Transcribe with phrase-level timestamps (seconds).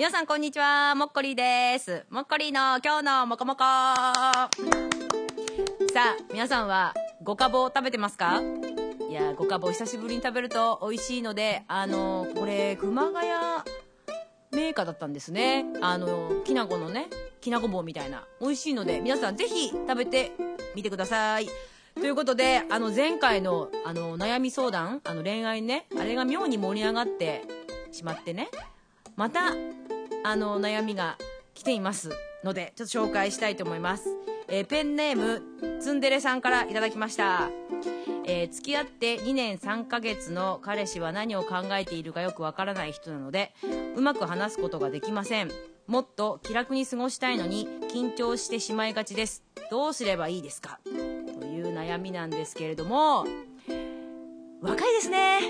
[0.00, 2.06] 皆さんこんにちは、もっこりです。
[2.08, 4.48] もっこりの今日のもこもこさあ、
[6.32, 8.40] 皆さんはごかぼう食べてますか？
[9.10, 13.28] いや、ごかぼう久しぶりに食べると美味しいので、あの、これ、熊谷
[14.52, 15.66] メーカーだったんですね。
[15.82, 17.08] あの、きなこのね、
[17.42, 18.24] きなこ棒みたいな。
[18.40, 20.32] 美味しいので、皆さんぜひ食べて
[20.74, 21.50] みてください。
[21.96, 27.42] ということで、あの、前回の、あの、悩み相談、あの、恋愛ね、あれが妙に盛り上がって
[27.92, 28.48] しまってね、
[29.14, 29.52] また、
[30.24, 31.16] あの、悩みが
[31.54, 32.10] 来ています
[32.44, 34.08] ので、ちょっと紹介したいと思います。
[34.48, 35.42] えー、ペンネーム、
[35.80, 37.50] ツンデレさんからいただきました。
[38.26, 43.52] えー、付き合って2年3ヶ月の彼氏は何を考えているかよくわからない人なので、
[43.96, 45.50] うまく話すことができません。
[45.86, 49.42] もっと気楽に過ごしたいのに緊張してしまいがちです。
[49.70, 50.78] どうすればいいですか？
[50.84, 50.90] と
[51.46, 53.26] いう悩みなんですけれども、
[54.60, 55.40] 若いですね。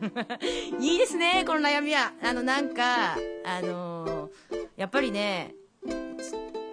[0.80, 2.12] いいですね、この悩みは。
[2.22, 3.93] あの、なんか、あのー、
[4.76, 5.54] やっぱりね、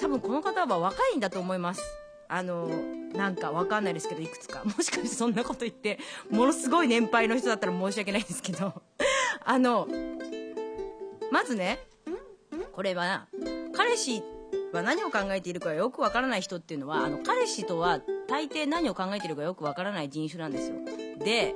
[0.00, 1.82] 多分この方は若いんだと思います。
[2.28, 2.68] あの、
[3.12, 4.62] なんかわかんないですけど、いくつか。
[4.64, 5.98] もしかしてそんなこと言って、
[6.30, 8.72] ものすごい年配の人だったら申し訳ないんですけど、
[9.44, 9.88] あの、
[11.30, 11.80] まずね、
[12.72, 13.26] これは、
[13.74, 14.22] 彼氏
[14.72, 20.76] は何を考えているかよくわからない人っていうのは、あの、彼氏とは大抵何を考えているかよくわからない人種なんですよ。
[21.18, 21.54] で、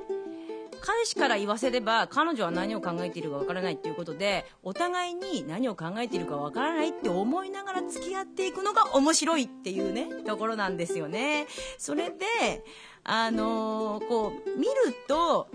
[0.85, 11.47] 彼氏から言わせれば彼女は何を考えているかわからないっていうことでお互いに何を考えているかわからないって思いながら付き合っていくのが面白いっていうねところなんですよね。
[11.79, 12.63] それで
[13.03, 14.71] あのー、こう見る
[15.07, 15.47] と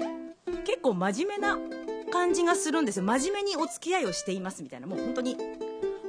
[0.64, 1.58] 結構真面目な
[2.10, 3.04] 感じがするんですよ。
[3.04, 4.88] 真面目にお付き合いをしていますみたいな。
[4.88, 5.36] もう本当に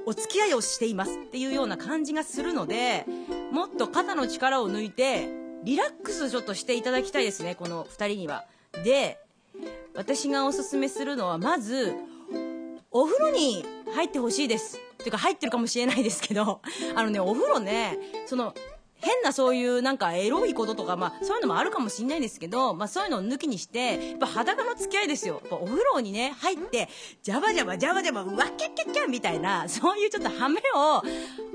[0.08, 3.06] お付き合いをしていますっていうような感じがするので
[3.52, 5.30] もっと肩の力を抜いて
[5.64, 8.46] リラックスちょっとしていただきたいですねこの2人には。
[8.84, 9.20] で、
[9.94, 11.94] 私がおすすめするのは、まず、
[12.92, 14.80] お風呂に入ってほしいです。
[15.02, 16.62] ていうか入ってるかもしれないですけど、
[16.96, 18.54] あのね、お風呂ね、その、
[18.96, 25.42] 変なそういうなんかエロいこととか、まあそういうのもあるかもしんないですけど、まあそういうのを抜きにして、やっぱ裸の付き合いですよ。
[25.50, 26.88] お風呂にね、入って、
[27.24, 31.02] ジャバジャバジャバジャバ、うわキャッキャッキャみたいな、そういうちょっとハメを、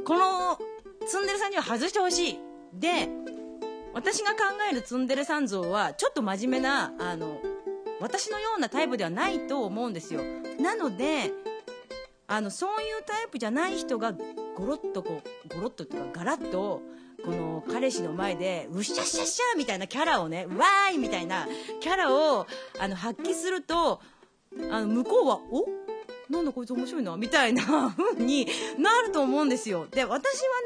[0.04, 0.58] この、
[1.06, 2.38] ツンデレさんには外してほしい。
[2.72, 3.08] で、
[3.96, 4.40] 私が考
[4.70, 7.40] えるツンデレさん像はちょっと真面目なあの
[7.98, 10.20] 私のようなタイプではないと思うんですよ。
[10.60, 11.32] なので
[12.26, 16.82] あのそういうタイプじゃない人がゴロッとこうゴロッとっていうかガラッと
[17.24, 21.48] この彼氏の前でうっしゃっしゃっしゃみたいなキャラをねわーいみたいな
[21.80, 22.46] キャラを
[22.78, 24.02] あの発揮すると
[24.70, 25.64] あの向こうはお？
[26.30, 28.46] なんだこいつ面白いなみたいな風に
[28.78, 29.86] なると思うんですよ。
[29.90, 30.12] で私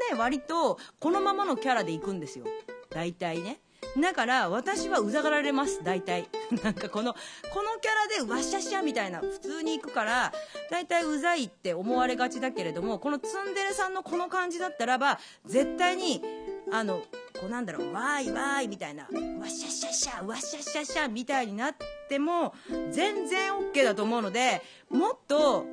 [0.09, 2.45] はね割とこのままのキャラで行くんですよ。
[2.91, 3.59] 大体ね。
[3.99, 6.29] だから私はうざがられます、大体。
[6.63, 7.13] なんかこの、
[7.53, 10.31] このキャラでわっしゃしゃみたいな普通に行くから、
[10.69, 16.23] 大体うざいって思われがちだけれども、このツンデレさんのこの感じだったらば、絶対に、
[16.71, 16.99] あの、
[17.39, 19.09] こうなんだろう、わーいわーいみたいな、わ
[19.45, 21.75] っしゃしゃしゃ、わっしゃしゃしゃみたいになっ
[22.07, 22.53] ても、
[22.91, 25.65] 全然 OK だと思うので、もっと、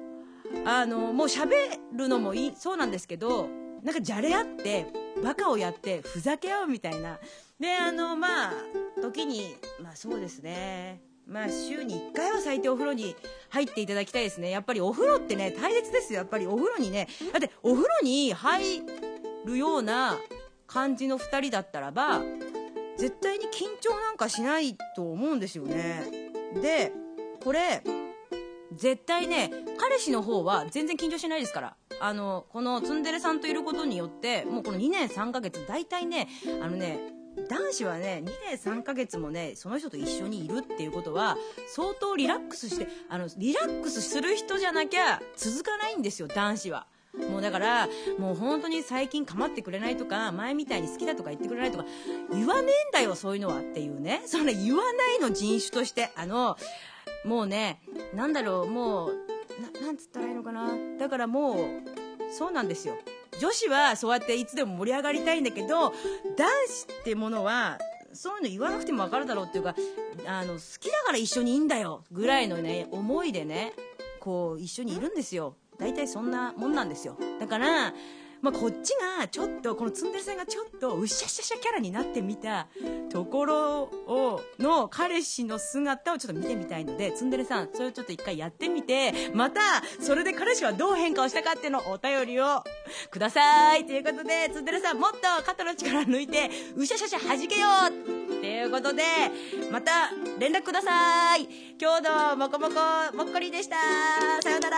[0.65, 3.49] あの、もう喋るのもいい、そうなんですけど、
[3.83, 7.19] なんかじゃれ合って、バカをやってふざけ合うみたいな。
[7.59, 8.53] で、あの、まあ、
[9.03, 11.03] 時に、まあそうですね。
[11.27, 13.15] まあ週に1回は最低お風呂に
[13.51, 14.51] 入っていただきたいですね。
[14.51, 16.21] やっぱりお風呂ってね、大切ですよ。
[16.21, 18.83] やっぱりお風呂にね、だってお風呂に入
[19.45, 20.17] るような
[20.67, 22.21] 感じの2人だったらば、
[22.97, 26.31] 絶対に緊張なんかしないと思うんですよね。
[26.63, 26.93] で、
[27.41, 27.83] これ、
[28.75, 31.77] 絶対ね、彼氏の方は全然緊張しないですから。
[32.01, 36.29] あの、このツンデレさんといることによって、もうこの2年3ヶ月、大体ね、
[36.63, 37.01] あのね、
[37.49, 41.37] 男子はね、2年3ヶ月もね、その人と一緒にいるっていうことは、
[41.69, 46.87] 相当リラックスして、あの、リラックスする人じゃなきゃ続かないんですよ、男子は。
[47.31, 47.89] もうだから、
[48.19, 51.85] もう本当に最近構ってくれないとか、前みたいに好きだとか言ってくれないとか、
[52.33, 54.23] 言わねえんだよ、そういうのはっていうね。
[54.27, 56.11] それ言わないの人種として。
[56.17, 56.57] あの、
[57.25, 57.81] もうね、
[58.15, 59.28] なんだろう、もう、
[59.61, 60.71] ななんつったらいいのかな？
[60.99, 61.57] だからもう、
[62.33, 62.97] そうなんですよ。
[63.41, 65.93] 女子はそうやっていつでも盛り上がりたいんだけど、
[66.37, 67.79] 男子ってものは、
[68.13, 69.75] そういうの言わなくても分かるだろうっていうか、
[70.27, 73.75] あの、好きだから一緒にいいんだよ、ぐらいのね、思いでね、
[74.19, 75.55] こう、一緒にいるんですよ。
[75.79, 77.17] 大体そんなもんなんですよ。
[77.39, 77.95] だから、
[78.41, 82.69] まあ、こっちがちょっとこのツンデレさんがちょっとうっしゃしゃしゃキャラになってみた
[83.11, 89.61] ところをの彼氏の姿をちょっと見てみたいのでツンデレさんそれをちょっと一回やってみてまた
[90.01, 92.63] それで彼氏はどう変化をしたかっていうのをお便りを
[93.11, 99.03] くださいということでツンデレさんもっと肩の力抜いてうしゃしゃしゃ弾けようということで
[99.73, 101.49] また連絡ください。
[101.81, 102.75] 今日のもこもこ
[103.17, 103.77] もっこりでした。
[104.43, 104.78] さよなら。